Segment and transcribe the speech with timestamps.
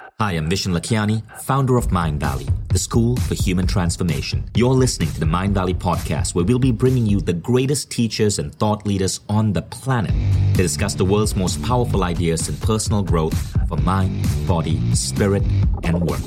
[0.00, 4.44] Hi, I'm Vishen Lakhiani, founder of Mindvalley, the school for human transformation.
[4.56, 8.52] You're listening to the Mindvalley podcast, where we'll be bringing you the greatest teachers and
[8.52, 10.10] thought leaders on the planet
[10.56, 13.38] to discuss the world's most powerful ideas in personal growth
[13.68, 15.44] for mind, body, spirit,
[15.84, 16.22] and work.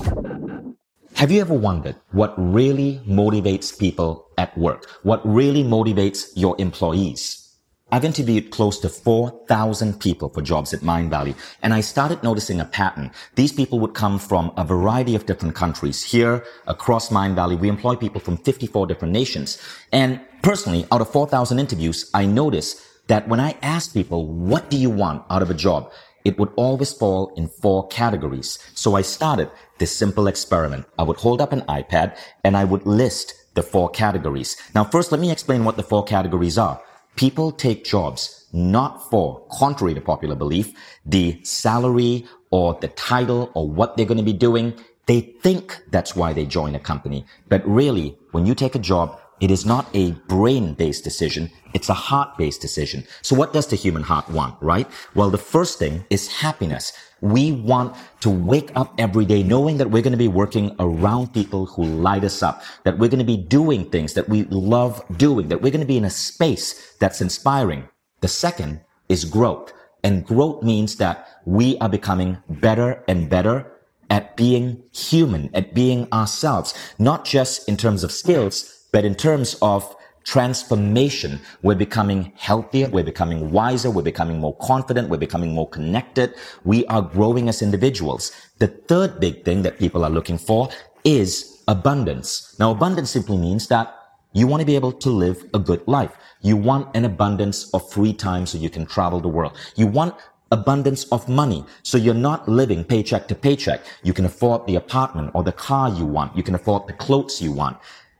[1.16, 4.90] Have you ever wondered what really motivates people at work?
[5.04, 7.47] What really motivates your employees?
[7.90, 12.66] I've interviewed close to 4,000 people for jobs at Mindvalley, and I started noticing a
[12.66, 13.12] pattern.
[13.36, 16.04] These people would come from a variety of different countries.
[16.04, 19.58] Here, across Mindvalley, we employ people from 54 different nations.
[19.94, 24.76] And personally, out of 4,000 interviews, I noticed that when I asked people, what do
[24.76, 25.90] you want out of a job?
[26.26, 28.60] It would always fall in four categories.
[28.76, 30.88] So I started this simple experiment.
[31.00, 34.58] I would hold up an iPad and I would list the four categories.
[34.76, 36.82] Now, first, let me explain what the four categories are.
[37.18, 40.72] People take jobs not for, contrary to popular belief,
[41.04, 44.74] the salary or the title or what they're going to be doing.
[45.08, 47.26] They think that's why they join a company.
[47.50, 51.52] But really, when you take a job, it is not a brain-based decision.
[51.74, 53.04] It's a heart-based decision.
[53.22, 54.88] So what does the human heart want, right?
[55.14, 56.94] Well, the first thing is happiness.
[57.22, 61.34] We want to wake up every day knowing that we're going to be working around
[61.34, 65.04] people who light us up, that we're going to be doing things that we love
[65.18, 67.88] doing, that we're going to be in a space that's inspiring.
[68.22, 69.74] The second is growth.
[70.04, 73.72] And growth means that we are becoming better and better
[74.10, 79.58] at being human, at being ourselves, not just in terms of skills, but in terms
[79.62, 79.96] of
[80.28, 81.40] transformation.
[81.62, 82.90] We're becoming healthier.
[82.90, 83.90] We're becoming wiser.
[83.90, 85.08] We're becoming more confident.
[85.08, 86.34] We're becoming more connected.
[86.66, 88.34] We are growing as individuals.
[88.60, 90.68] The third big thing that people are looking for
[91.06, 92.58] is abundance.
[92.60, 93.96] Now, abundance simply means that
[94.34, 96.12] you want to be able to live a good life.
[96.42, 99.58] You want an abundance of free time so you can travel the world.
[99.78, 100.14] You want
[100.52, 101.64] abundance of money.
[101.84, 103.82] So you're not living paycheck to paycheck.
[104.04, 106.36] You can afford the apartment or the car you want.
[106.36, 107.78] You can afford the clothes you want.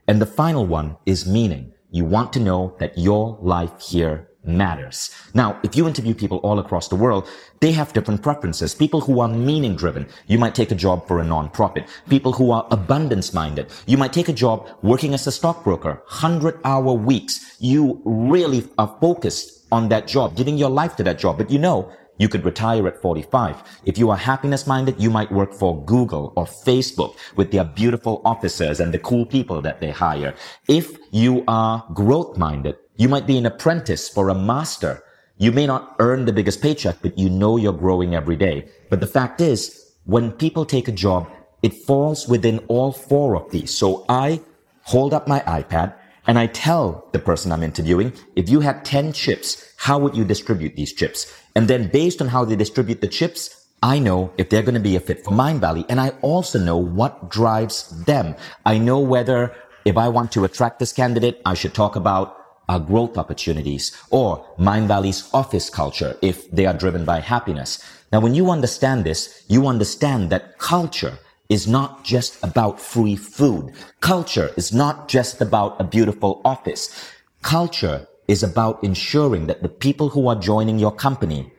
[0.08, 1.72] And the final one is meaning.
[1.90, 5.14] You want to know that your life here matters.
[5.34, 7.28] Now, if you interview people all across the world,
[7.60, 8.74] they have different preferences.
[8.74, 11.86] People who are meaning driven, you might take a job for a non-profit.
[12.08, 16.58] People who are abundance minded, you might take a job working as a stockbroker, 100
[16.64, 17.56] hour weeks.
[17.58, 21.36] You really are focused on that job, giving your life to that job.
[21.36, 23.62] But you know, you could retire at 45.
[23.84, 28.20] If you are happiness minded, you might work for Google or Facebook with their beautiful
[28.24, 30.34] officers and the cool people that they hire.
[30.68, 35.02] If you are growth minded, you might be an apprentice for a master.
[35.38, 38.68] You may not earn the biggest paycheck, but you know you're growing every day.
[38.90, 41.30] But the fact is, when people take a job,
[41.62, 43.74] it falls within all four of these.
[43.74, 44.40] So I
[44.82, 45.94] hold up my iPad
[46.28, 50.26] and I tell the person I'm interviewing, if you had 10 chips, how would you
[50.26, 51.32] distribute these chips?
[51.56, 54.80] And then based on how they distribute the chips, I know if they're going to
[54.80, 55.86] be a fit for Mindvalley.
[55.88, 58.36] And I also know what drives them.
[58.66, 59.54] I know whether
[59.86, 62.36] if I want to attract this candidate, I should talk about
[62.68, 67.82] our growth opportunities or Mindvalley's office culture if they are driven by happiness.
[68.12, 73.72] Now, when you understand this, you understand that culture is not just about free food.
[74.00, 77.10] Culture is not just about a beautiful office.
[77.42, 81.50] Culture is about ensuring that the people who are joining your company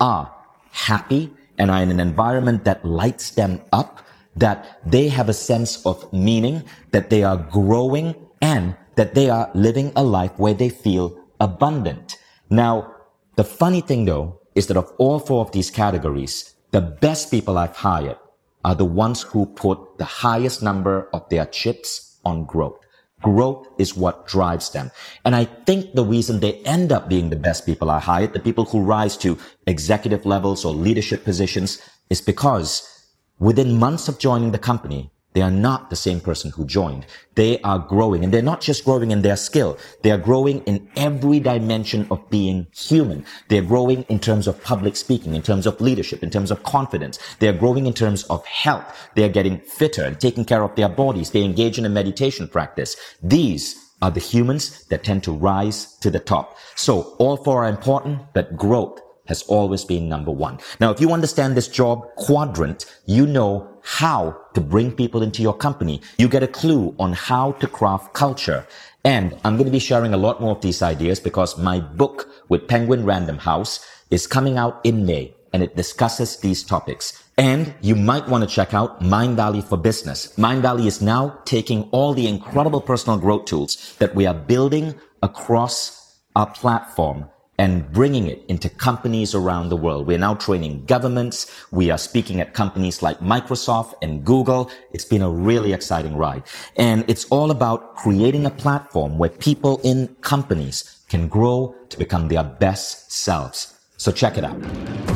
[0.00, 0.34] are
[0.72, 4.00] happy and are in an environment that lights them up,
[4.34, 9.48] that they have a sense of meaning, that they are growing and that they are
[9.54, 12.18] living a life where they feel abundant.
[12.50, 12.92] Now,
[13.36, 17.56] the funny thing though is that of all four of these categories, the best people
[17.56, 18.18] I've hired
[18.66, 22.76] are the ones who put the highest number of their chips on growth.
[23.22, 24.90] Growth is what drives them.
[25.24, 28.40] And I think the reason they end up being the best people I hired, the
[28.40, 29.38] people who rise to
[29.68, 33.06] executive levels or leadership positions, is because
[33.38, 37.04] within months of joining the company, they are not the same person who joined.
[37.34, 39.76] They are growing and they're not just growing in their skill.
[40.00, 43.26] They are growing in every dimension of being human.
[43.48, 47.18] They're growing in terms of public speaking, in terms of leadership, in terms of confidence.
[47.38, 49.10] They're growing in terms of health.
[49.14, 51.32] They're getting fitter and taking care of their bodies.
[51.32, 52.96] They engage in a meditation practice.
[53.22, 56.56] These are the humans that tend to rise to the top.
[56.76, 60.58] So all four are important, but growth has always been number one.
[60.80, 65.56] Now, if you understand this job quadrant, you know how to bring people into your
[65.56, 66.00] company.
[66.18, 68.66] You get a clue on how to craft culture.
[69.04, 72.28] And I'm going to be sharing a lot more of these ideas because my book
[72.48, 77.22] with Penguin Random House is coming out in May and it discusses these topics.
[77.38, 80.34] And you might want to check out Mindvalley for Business.
[80.36, 86.18] Mindvalley is now taking all the incredible personal growth tools that we are building across
[86.34, 90.06] our platform and bringing it into companies around the world.
[90.06, 91.50] We're now training governments.
[91.70, 94.70] We are speaking at companies like Microsoft and Google.
[94.92, 96.42] It's been a really exciting ride.
[96.76, 102.28] And it's all about creating a platform where people in companies can grow to become
[102.28, 103.74] their best selves.
[103.96, 105.15] So check it out.